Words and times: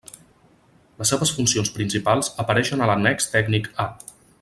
Les 1.01 1.11
seves 1.13 1.33
funcions 1.41 1.71
principals 1.77 2.33
apareixen 2.45 2.83
a 2.87 2.91
l'annex 2.93 3.33
tècnic 3.37 3.73
A. 3.87 3.91